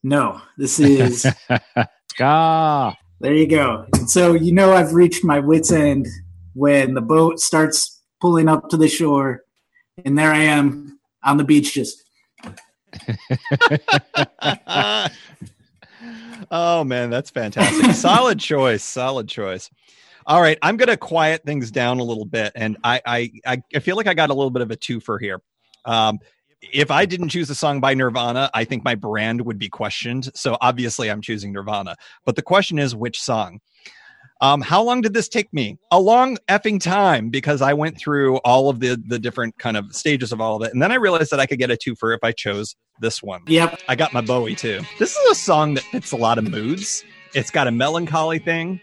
[0.02, 1.26] No, this is
[2.10, 2.96] Ska.
[3.22, 3.86] There you go.
[4.08, 6.08] so you know I've reached my wits end
[6.54, 9.42] when the boat starts pulling up to the shore,
[10.04, 12.02] and there I am on the beach just
[16.50, 17.92] oh man, that's fantastic.
[17.92, 18.82] solid choice.
[18.82, 19.70] Solid choice.
[20.26, 23.30] All right, I'm going to quiet things down a little bit, and I, I
[23.74, 25.40] I feel like I got a little bit of a twofer here.
[25.84, 26.18] Um,
[26.62, 30.30] if I didn't choose a song by Nirvana, I think my brand would be questioned.
[30.34, 31.96] So obviously, I'm choosing Nirvana.
[32.24, 33.60] But the question is, which song?
[34.40, 35.78] Um, how long did this take me?
[35.92, 39.94] A long effing time because I went through all of the the different kind of
[39.94, 42.14] stages of all of it, and then I realized that I could get a twofer
[42.14, 43.42] if I chose this one.
[43.46, 44.80] Yep, I got my Bowie too.
[44.98, 47.04] This is a song that fits a lot of moods.
[47.34, 48.80] It's got a melancholy thing.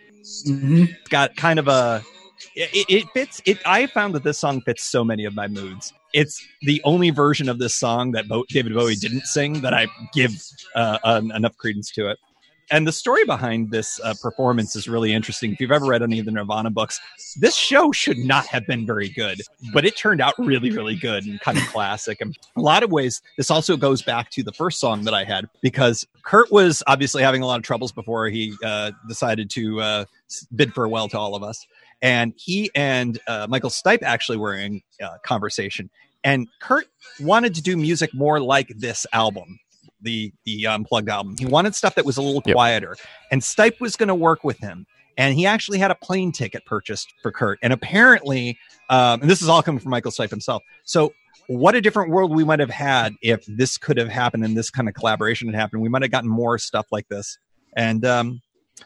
[0.48, 0.84] Mm-hmm.
[0.84, 2.04] It's got kind of a
[2.56, 5.94] it, it, fits it i found that this song fits so many of my moods
[6.14, 9.88] it's the only version of this song that Bo- david bowie didn't sing that i
[10.14, 10.32] give
[10.76, 12.20] uh, enough credence to it
[12.72, 15.52] and the story behind this uh, performance is really interesting.
[15.52, 17.00] If you've ever read any of the Nirvana books,
[17.38, 19.42] this show should not have been very good,
[19.74, 22.22] but it turned out really, really good and kind of classic.
[22.22, 25.24] And a lot of ways, this also goes back to the first song that I
[25.24, 29.82] had because Kurt was obviously having a lot of troubles before he uh, decided to
[29.82, 30.06] uh,
[30.56, 31.66] bid farewell to all of us.
[32.02, 35.90] And he and uh, Michael Stipe actually were in uh, conversation.
[36.24, 36.88] And Kurt
[37.20, 39.60] wanted to do music more like this album
[40.02, 41.36] the the unplugged album.
[41.38, 42.56] He wanted stuff that was a little yep.
[42.56, 42.96] quieter,
[43.32, 44.86] and Stipe was going to work with him.
[45.18, 47.60] And he actually had a plane ticket purchased for Kurt.
[47.62, 48.58] And apparently,
[48.90, 50.64] um, and this is all coming from Michael Stipe himself.
[50.86, 51.14] So,
[51.48, 54.70] what a different world we might have had if this could have happened and this
[54.70, 55.82] kind of collaboration had happened.
[55.82, 57.38] We might have gotten more stuff like this.
[57.76, 58.42] And um,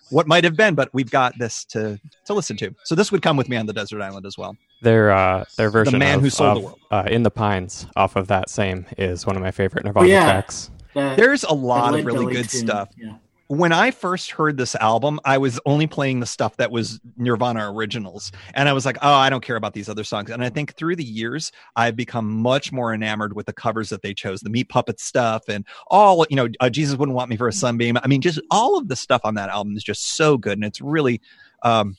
[0.10, 2.74] what might have been, but we've got this to to listen to.
[2.84, 4.56] So this would come with me on the desert island as well.
[4.82, 7.32] Their uh, their version, the man of, who sold of, the world, uh, in the
[7.32, 10.24] pines, off of that same is one of my favorite Nirvana oh, yeah.
[10.26, 10.70] tracks.
[10.94, 12.90] There's a lot of really good stuff.
[12.96, 13.16] Yeah.
[13.58, 17.72] When I first heard this album, I was only playing the stuff that was Nirvana
[17.72, 18.32] originals.
[18.56, 20.32] And I was like, oh, I don't care about these other songs.
[20.32, 24.02] And I think through the years, I've become much more enamored with the covers that
[24.02, 27.38] they chose, the Meat Puppet stuff and all, you know, uh, Jesus Wouldn't Want Me
[27.38, 27.98] for a Sunbeam.
[28.04, 30.58] I mean, just all of the stuff on that album is just so good.
[30.58, 31.22] And it's really,
[31.62, 31.96] um,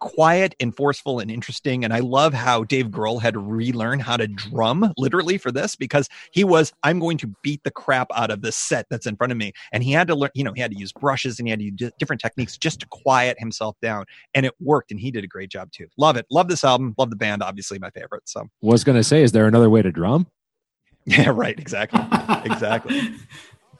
[0.00, 1.84] quiet and forceful and interesting.
[1.84, 5.76] And I love how Dave Grohl had to relearn how to drum literally for this
[5.76, 9.16] because he was, I'm going to beat the crap out of this set that's in
[9.16, 9.52] front of me.
[9.72, 11.60] And he had to learn, you know, he had to use brushes and he had
[11.60, 14.04] to use different techniques just to quiet himself down.
[14.34, 14.90] And it worked.
[14.90, 15.86] And he did a great job too.
[15.96, 16.26] Love it.
[16.30, 16.94] Love this album.
[16.98, 17.42] Love the band.
[17.42, 18.22] Obviously my favorite.
[18.26, 20.26] So was going to say, is there another way to drum?
[21.08, 21.56] Yeah, right.
[21.56, 22.00] Exactly.
[22.44, 23.00] exactly.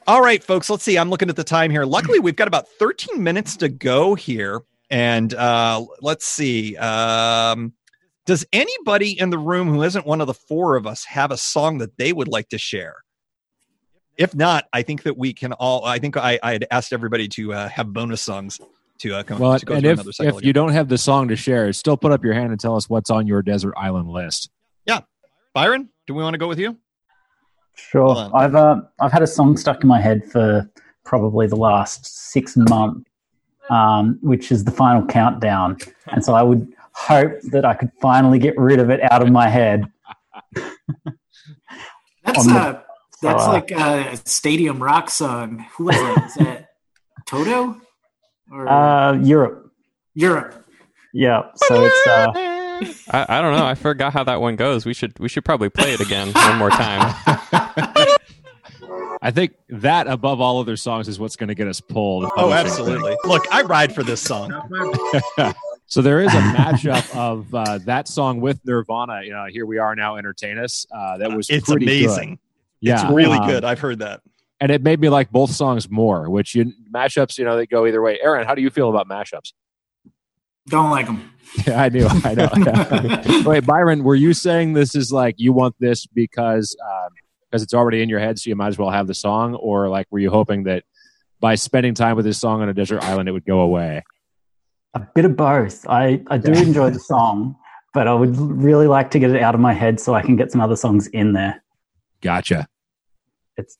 [0.06, 0.96] All right, folks, let's see.
[0.96, 1.84] I'm looking at the time here.
[1.84, 4.62] Luckily, we've got about 13 minutes to go here.
[4.90, 6.76] And uh, let's see.
[6.76, 7.72] Um,
[8.24, 11.36] does anybody in the room who isn't one of the four of us have a
[11.36, 12.96] song that they would like to share?
[14.16, 15.84] If not, I think that we can all.
[15.84, 18.58] I think I, I had asked everybody to uh, have bonus songs
[19.00, 19.38] to uh, come.
[19.38, 22.12] Well, to go and if, if you don't have the song to share, still put
[22.12, 24.50] up your hand and tell us what's on your desert island list.
[24.86, 25.00] Yeah,
[25.52, 26.78] Byron, do we want to go with you?
[27.74, 28.30] Sure.
[28.34, 30.68] I've uh, I've had a song stuck in my head for
[31.04, 33.08] probably the last six months,
[33.70, 35.78] um, which is the final countdown.
[36.06, 39.30] And so I would hope that I could finally get rid of it out of
[39.30, 39.84] my head.
[42.24, 42.80] that's the, uh,
[43.22, 45.66] that's uh, like a stadium rock song.
[45.76, 46.26] Who is that?
[46.26, 46.68] Is that
[47.26, 47.80] Toto?
[48.50, 49.72] Or uh, Europe.
[50.14, 50.64] Europe.
[51.12, 51.50] Yeah.
[51.56, 52.06] So it's.
[52.06, 52.32] Uh,
[53.10, 53.64] I, I don't know.
[53.64, 54.84] I forgot how that one goes.
[54.84, 57.14] We should we should probably play it again one more time.
[59.26, 62.30] I think that above all other songs is what's going to get us pulled.
[62.36, 63.16] Oh, absolutely.
[63.24, 64.52] Look, I ride for this song.
[65.86, 69.22] so there is a matchup of uh, that song with Nirvana.
[69.24, 70.86] You know, here we are now, entertain us.
[70.94, 72.30] Uh, that was it's amazing.
[72.30, 72.38] Good.
[72.82, 73.64] Yeah, it's really um, good.
[73.64, 74.20] I've heard that,
[74.60, 76.30] and it made me like both songs more.
[76.30, 78.20] Which you mashups, you know, they go either way.
[78.22, 79.52] Aaron, how do you feel about mashups?
[80.68, 81.32] Don't like them.
[81.66, 82.06] Yeah, I knew.
[82.06, 83.42] I know.
[83.50, 87.08] Wait, Byron, were you saying this is like you want this because um,
[87.56, 89.88] because it's already in your head, so you might as well have the song, or
[89.88, 90.84] like were you hoping that
[91.40, 94.04] by spending time with this song on a desert island, it would go away?
[94.92, 95.86] A bit of both.
[95.88, 97.56] I I do enjoy the song,
[97.94, 100.36] but I would really like to get it out of my head so I can
[100.36, 101.62] get some other songs in there.
[102.20, 102.68] Gotcha.
[103.56, 103.78] It's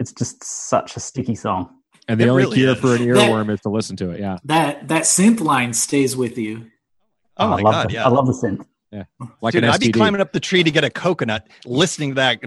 [0.00, 1.70] it's just such a sticky song.
[2.08, 2.80] And the it only really cure is.
[2.80, 4.18] for an earworm that, is to listen to it.
[4.18, 4.38] Yeah.
[4.44, 6.66] That that synth line stays with you.
[7.36, 7.90] Oh, oh my god!
[7.90, 8.66] The, yeah, I love the synth.
[8.90, 9.04] Yeah,
[9.42, 12.40] like Dude, I'd be climbing up the tree to get a coconut, listening to that,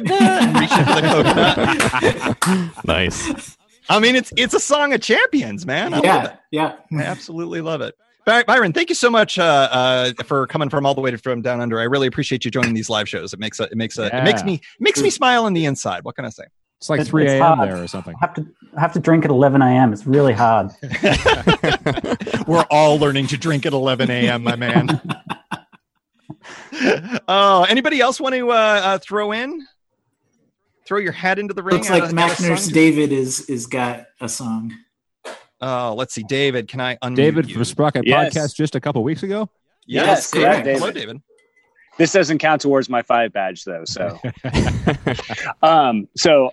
[0.00, 2.84] reaching for the coconut.
[2.86, 3.56] nice.
[3.88, 5.92] I mean, it's it's a song of champions, man.
[5.92, 7.94] I yeah, yeah, I absolutely love it.
[8.24, 11.60] Byron, thank you so much uh, uh, for coming from all the way from down
[11.60, 11.80] under.
[11.80, 13.32] I really appreciate you joining these live shows.
[13.32, 14.20] It makes a, it makes a, yeah.
[14.20, 16.04] it makes me makes me smile on the inside.
[16.04, 16.44] What can I say?
[16.78, 17.60] It's like three a.m.
[17.60, 18.14] there or something.
[18.20, 19.92] I have to I have to drink at eleven a.m.
[19.92, 20.70] It's really hard.
[22.46, 25.00] We're all learning to drink at eleven a.m., my man.
[27.28, 29.66] oh, anybody else want to uh, uh, throw in?
[30.86, 31.76] Throw your hat into the ring.
[31.76, 34.72] Looks like Mac Nurse David is is got a song.
[35.60, 36.66] Oh, let's see, David.
[36.66, 37.54] Can I unmute David you?
[37.54, 38.34] from Sprocket yes.
[38.34, 39.48] podcast just a couple weeks ago?
[39.86, 40.80] Yes, yes correct, David.
[40.80, 41.22] Hello, David.
[41.98, 43.84] This doesn't count towards my five badge though.
[43.84, 44.18] So,
[45.62, 46.50] um, so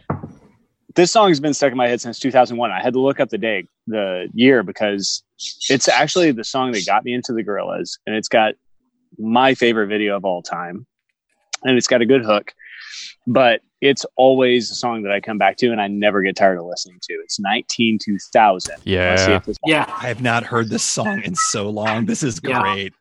[0.96, 2.72] this song has been stuck in my head since 2001.
[2.72, 5.24] I had to look up the date, the year, because
[5.70, 8.56] it's actually the song that got me into the Gorillaz, and it's got
[9.18, 10.86] my favorite video of all time.
[11.64, 12.54] And it's got a good hook,
[13.28, 16.58] but it's always a song that I come back to and I never get tired
[16.58, 17.14] of listening to.
[17.24, 18.76] It's 19 2000.
[18.84, 19.42] Yeah.
[19.66, 19.86] Yeah.
[19.88, 22.06] I have not heard this song in so long.
[22.06, 22.94] This is great.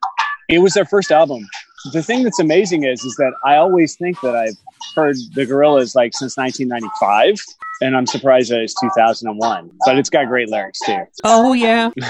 [0.49, 0.57] Yeah.
[0.57, 1.47] It was their first album.
[1.93, 4.57] The thing that's amazing is, is that I always think that I've
[4.95, 7.37] heard the Gorillaz like since 1995
[7.81, 9.71] and I'm surprised that it's 2001.
[9.85, 10.99] But it's got great lyrics too.
[11.25, 11.91] Oh yeah,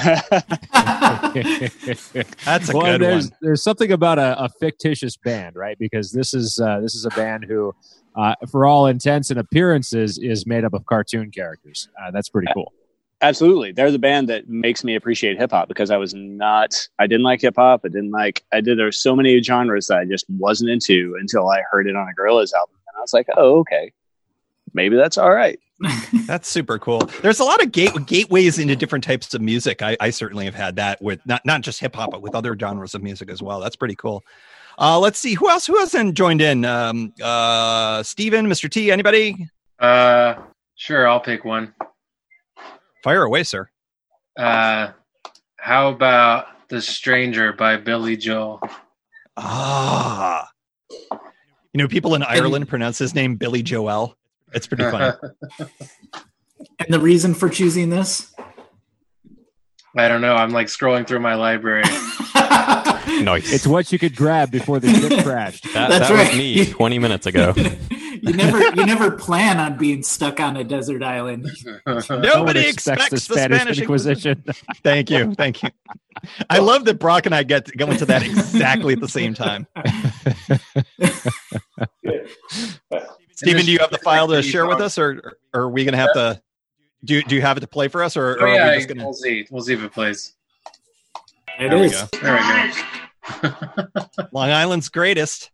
[2.44, 3.38] that's a well, good there's, one.
[3.40, 5.78] There's something about a, a, fictitious band, right?
[5.78, 7.74] Because this is uh, this is a band who,
[8.18, 11.88] uh, for all intents and appearances, is made up of cartoon characters.
[12.02, 12.72] Uh, that's pretty cool.
[13.20, 17.06] Absolutely, they're the band that makes me appreciate hip hop because I was not, I
[17.06, 17.82] didn't like hip hop.
[17.84, 18.76] I didn't like, I did.
[18.76, 22.08] There There's so many genres that I just wasn't into until I heard it on
[22.08, 23.92] a Gorillaz album, and I was like, oh okay,
[24.74, 25.58] maybe that's all right.
[26.26, 27.08] that's super cool.
[27.22, 29.80] There's a lot of gate gateways into different types of music.
[29.80, 32.56] I, I certainly have had that with not not just hip hop, but with other
[32.58, 33.60] genres of music as well.
[33.60, 34.24] That's pretty cool.
[34.78, 36.64] Uh, let's see who else who hasn't joined in.
[36.64, 38.70] Um, uh, Steven, Mr.
[38.70, 39.48] T, anybody?
[39.78, 40.36] Uh,
[40.76, 41.74] sure, I'll pick one.
[43.02, 43.68] Fire away, sir.
[44.36, 44.92] Uh,
[45.56, 48.60] how about "The Stranger" by Billy Joel?
[49.36, 50.48] Ah,
[51.00, 51.18] you
[51.74, 54.16] know, people in Ireland pronounce his name Billy Joel.
[54.52, 55.16] It's pretty funny.
[56.80, 58.34] And the reason for choosing this?
[59.96, 60.34] I don't know.
[60.34, 61.84] I'm like scrolling through my library.
[63.08, 63.52] Nice.
[63.52, 65.64] It's what you could grab before the ship crashed.
[65.74, 67.54] that That's that was me 20 minutes ago.
[68.22, 71.48] you never you never plan on being stuck on a desert island.
[71.86, 74.44] No Nobody expects expects the the Spanish, Spanish Inquisition.
[74.82, 75.70] Thank you, thank you.
[76.50, 79.34] I love that Brock and I get to go into that exactly at the same
[79.34, 79.66] time.
[83.34, 85.92] Stephen, do you have the file to share with us, or, or are we going
[85.92, 86.42] to have to?
[87.04, 88.76] Do you, do you have it to play for us, or, Oh or are we
[88.76, 89.18] just going we'll to?
[89.18, 89.46] see.
[89.50, 90.34] We'll see if it plays.
[91.60, 92.04] It There we go.
[92.20, 92.97] There we go.
[94.32, 95.50] Long Island's greatest,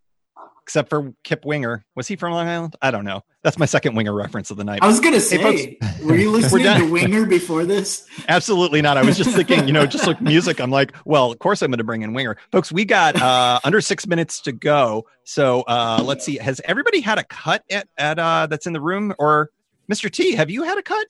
[0.63, 1.85] except for Kip Winger.
[1.95, 2.75] Was he from Long Island?
[2.81, 3.21] I don't know.
[3.43, 4.79] That's my second Winger reference of the night.
[4.81, 6.81] I was gonna Hey, say, were you listening done.
[6.81, 8.07] to Winger before this?
[8.27, 8.97] Absolutely not.
[8.97, 10.59] I was just thinking, you know, just like music.
[10.59, 12.71] I'm like, well, of course I'm going to bring in Winger, folks.
[12.71, 16.37] We got uh, under six minutes to go, so uh, let's see.
[16.37, 19.51] Has everybody had a cut at at uh, that's in the room, or
[19.91, 20.09] Mr.
[20.11, 20.33] T?
[20.33, 21.07] Have you had a cut?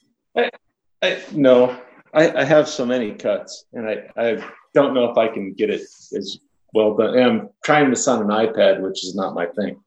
[1.02, 1.80] I, no,
[2.14, 5.70] I, I have so many cuts, and I, I don't know if I can get
[5.70, 6.40] it as
[6.76, 7.16] well done.
[7.18, 9.82] And I'm trying this on an iPad, which is not my thing.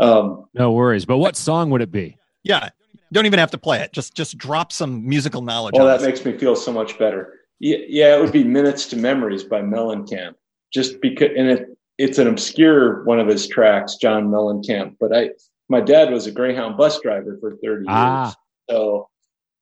[0.00, 1.04] Um, No worries.
[1.04, 2.16] But what song would it be?
[2.42, 2.70] Yeah,
[3.12, 3.92] don't even have to play it.
[3.92, 5.74] Just just drop some musical knowledge.
[5.74, 6.06] well, on that us.
[6.06, 7.34] makes me feel so much better.
[7.60, 10.34] Yeah, yeah, it would be "Minutes to Memories" by Mellencamp,
[10.72, 14.96] just because, and it it's an obscure one of his tracks, John Mellencamp.
[14.98, 15.30] But I,
[15.68, 18.34] my dad was a Greyhound bus driver for thirty years, Ah.
[18.68, 19.08] so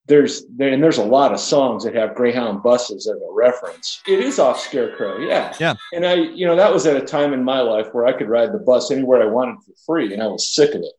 [0.06, 4.02] there's there and there's a lot of songs that have Greyhound buses as a reference.
[4.06, 5.74] It is off Scarecrow, yeah, Yeah.
[5.92, 8.28] And I, you know, that was at a time in my life where I could
[8.28, 10.92] ride the bus anywhere I wanted for free, and I was sick of it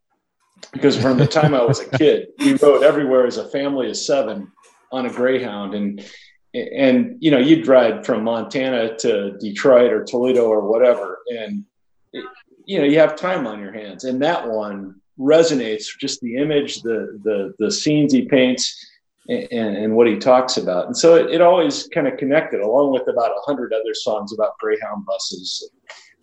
[0.71, 3.97] because from the time I was a kid, we rode everywhere as a family of
[3.97, 4.51] seven
[4.91, 6.05] on a Greyhound, and
[6.53, 11.65] and you know, you'd ride from Montana to Detroit or Toledo or whatever, and
[12.13, 12.25] it,
[12.65, 16.81] you know, you have time on your hands, and that one resonates just the image,
[16.81, 18.89] the the the scenes he paints.
[19.29, 22.91] And, and what he talks about, and so it, it always kind of connected, along
[22.91, 25.69] with about a hundred other songs about Greyhound buses.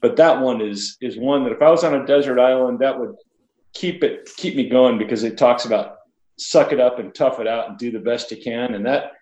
[0.03, 2.99] But that one is is one that if I was on a desert island, that
[2.99, 3.15] would
[3.73, 5.97] keep it keep me going because it talks about
[6.37, 8.75] suck it up and tough it out and do the best you can.
[8.75, 9.13] And that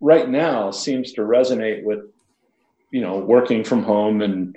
[0.00, 2.00] right now seems to resonate with
[2.90, 4.56] you know working from home and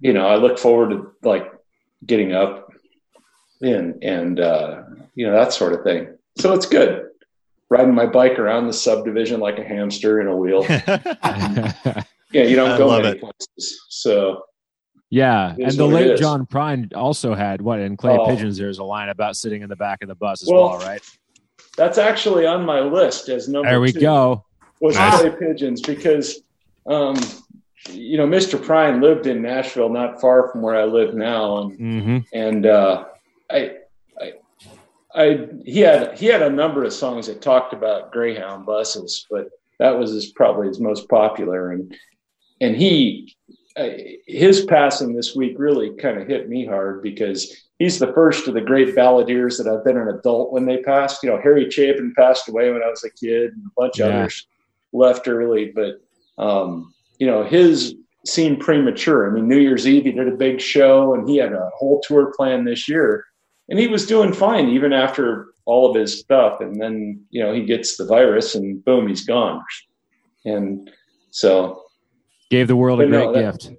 [0.00, 1.52] you know i look forward to like
[2.06, 2.72] getting up
[3.60, 4.82] and and uh
[5.14, 6.16] you know that sort of thing.
[6.38, 7.08] So it's good
[7.68, 10.64] riding my bike around the subdivision like a hamster in a wheel
[12.32, 13.20] yeah you don't I go many it.
[13.20, 14.42] places so
[15.10, 16.18] Yeah, and the late.
[16.18, 18.26] John Prine also had what in Clay Oh.
[18.26, 18.56] Pigeons.
[18.58, 21.00] There's a line about sitting in the back of the bus as Well, well, right?
[21.76, 24.00] that's actually on my list as number There we two.
[24.00, 24.44] go.
[24.80, 25.20] was Nice.
[25.20, 26.40] clay pigeons because
[26.86, 27.16] um,
[27.90, 28.58] you know Mr.
[28.58, 32.18] Prine lived in Nashville, not far from where I live now, and Mm-hmm.
[32.32, 33.04] and uh,
[33.50, 33.76] I,
[35.16, 39.48] I, he had he had a number of songs that talked about Greyhound buses, but
[39.78, 41.96] that was his, probably his most popular, and
[42.60, 43.34] and he
[43.76, 43.88] uh,
[44.26, 48.54] his passing this week really kind of hit me hard because he's the first of
[48.54, 51.22] the great balladeers that I've been an adult when they passed.
[51.22, 54.12] You know, Harry Chapin passed away when I was a kid, and a bunch of
[54.12, 54.46] others
[54.92, 56.00] left early, but
[56.38, 57.94] um, you know, his
[58.26, 59.30] seemed premature.
[59.30, 62.00] I mean, New Year's Eve he did a big show, and he had a whole
[62.00, 63.24] tour plan this year,
[63.68, 66.60] and he was doing fine even after all of his stuff.
[66.60, 69.62] And then you know he gets the virus, and boom, he's gone.
[70.44, 70.90] And
[71.30, 71.82] so
[72.50, 73.76] Gave the world a great no, that- gift.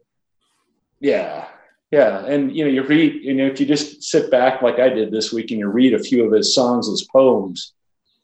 [1.00, 1.46] yeah.
[1.90, 2.26] Yeah.
[2.26, 5.10] And, you know, you read, you know, if you just sit back like I did
[5.10, 7.72] this week and you read a few of his songs as poems,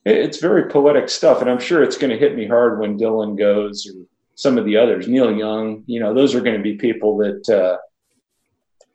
[0.05, 1.39] it's very poetic stuff.
[1.39, 3.93] And I'm sure it's going to hit me hard when Dylan goes or
[4.35, 7.49] some of the others, Neil Young, you know, those are going to be people that,
[7.49, 7.77] uh,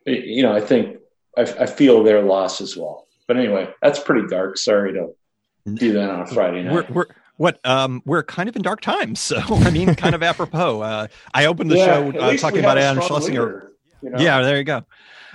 [0.05, 0.98] you know, I think
[1.39, 3.07] I, I feel their loss as well.
[3.29, 4.59] But anyway, that's pretty dark.
[4.59, 5.09] Sorry to
[5.75, 6.73] do that on a Friday night.
[6.91, 10.23] we're, we're what um we're kind of in dark times, so I mean, kind of
[10.23, 10.81] apropos.
[10.81, 13.41] Uh, I opened the Yeah, show uh, talking about have a Adam Schlesinger.
[13.43, 13.73] leader,
[14.03, 14.19] you know?
[14.19, 14.85] Yeah, there you go.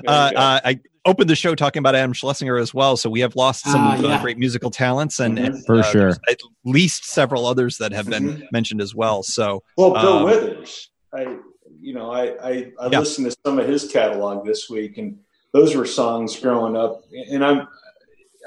[0.02, 0.38] There you Uh, go.
[0.38, 3.64] uh, I opened the show talking about Adam Schlesinger as well, so we have lost
[3.64, 4.22] some Ah, uh, yeah.
[4.22, 5.46] great musical talents, and, Mhm.
[5.46, 6.10] and, For sure.
[6.30, 8.52] at least several others that have been Mhm.
[8.52, 9.22] mentioned as well.
[9.24, 11.38] So Well, Bill Um, Withers, I,
[11.80, 13.00] you know, I, I, I Yeah.
[13.00, 15.20] listened to some of his catalog this week, and
[15.54, 17.04] those were songs growing up.
[17.30, 17.68] And I'm,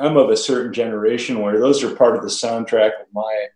[0.00, 3.46] I'm of a certain generation where those are part of the soundtrack of my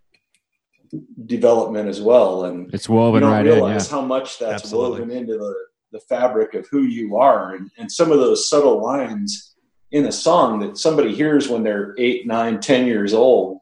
[1.27, 2.45] development as well.
[2.45, 3.47] And It's you woven don't right in.
[3.47, 3.55] Yeah.
[3.55, 5.01] realize how much that's Absolutely.
[5.03, 5.55] woven into the,
[5.93, 9.55] the fabric of who you are, and, and some of those subtle lines
[9.93, 13.59] in a song that somebody hears when they're eight, nine, ten years old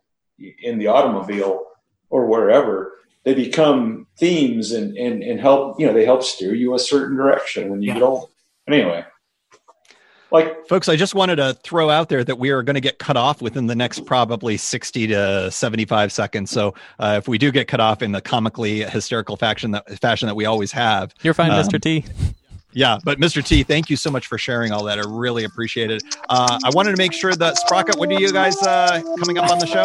[0.62, 1.64] in the automobile
[2.11, 2.93] or wherever,
[3.24, 7.16] they become themes and, and, and help, you know, they help steer you a certain
[7.16, 7.95] direction when you Yeah.
[7.95, 8.28] get old.
[8.68, 9.05] Anyway,
[10.31, 12.99] Like, folks, I just wanted to throw out there that we are going to get
[12.99, 16.51] cut off within the next probably 60 to 75 seconds.
[16.51, 20.26] So uh, if we do get cut off in the comically hysterical fashion that fashion
[20.26, 21.81] that we always have, You're fine, um, Mr.
[21.81, 22.05] T.
[22.72, 23.45] Yeah, but Mr.
[23.45, 24.99] T, thank you so much for sharing all that.
[24.99, 26.03] I really appreciate it.
[26.29, 29.51] Uh, I wanted to make sure that Sprocket, when are you guys uh, coming up
[29.51, 29.83] on the show?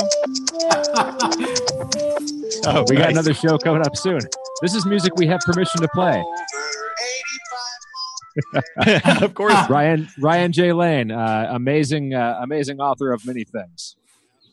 [2.66, 4.20] Oh, we got another show coming up soon.
[4.62, 6.24] This is music we have permission to play.
[9.22, 9.70] of course.
[9.70, 10.74] Ryan Ryan J.
[10.74, 13.96] Lane, uh, amazing, uh, amazing author of many things.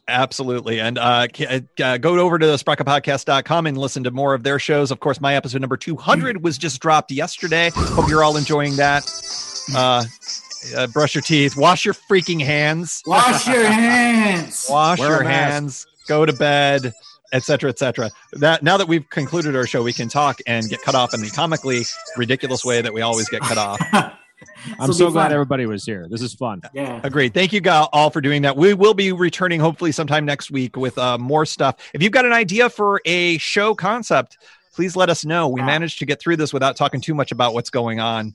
[0.09, 0.81] Absolutely.
[0.81, 1.29] And uh,
[1.83, 4.91] uh, go over to sprocketpodcast.com and listen to more of their shows.
[4.91, 7.71] Of course, my episode number 200 was just dropped yesterday.
[7.73, 9.09] Hope you're all enjoying that.
[9.75, 10.05] Uh,
[10.77, 14.67] uh, brush your teeth, wash your freaking hands, Wash your hands.
[14.69, 16.93] wash Wear your hands, go to bed,
[17.33, 18.11] etc., etc.
[18.35, 21.21] That now that we've concluded our show, we can talk and get cut off in
[21.21, 21.83] the comically
[22.17, 23.81] ridiculous way that we always get cut off.
[24.79, 25.33] I'm so glad fun.
[25.33, 26.07] everybody was here.
[26.11, 26.63] This is fun.
[26.73, 27.01] Yeah.
[27.03, 27.35] Agreed.
[27.35, 28.57] Thank you all for doing that.
[28.57, 31.77] We will be returning hopefully sometime next week with uh, more stuff.
[31.93, 34.39] If you've got an idea for a show concept,
[34.75, 35.49] please let us know.
[35.49, 38.35] We managed to get through this without talking too much about what's going on.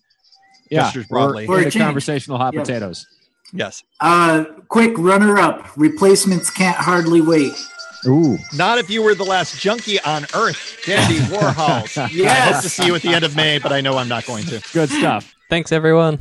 [0.70, 1.48] Yeah, Just broadly.
[1.48, 2.68] we're, For a conversational hot Yes.
[2.68, 3.08] potatoes.
[3.54, 3.84] Yes.
[4.00, 5.70] Uh, quick runner up.
[5.78, 7.54] Replacements can't hardly wait.
[8.08, 11.98] Ooh, Not if you were the last junkie on earth, Dandy Warhols.
[11.98, 12.64] I hope Yes.
[12.64, 14.62] to see you at the end of May, but I know I'm not going to.
[14.74, 15.34] good stuff.
[15.50, 16.20] Thanks, everyone.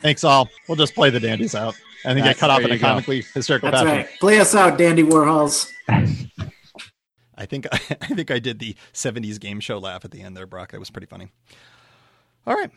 [0.00, 0.48] Thanks all.
[0.68, 2.74] We'll just play the dandies out and then That's- get cut off there in a
[2.74, 2.86] you go.
[2.88, 3.96] comically hysterical That's fashion.
[4.06, 4.20] right.
[4.20, 5.70] Play us out, Dandy Warhols.
[7.36, 10.46] I think I think I did the 70s game show laugh at the end there,
[10.46, 10.72] Brock.
[10.72, 11.30] That was pretty funny.
[12.46, 12.70] All right.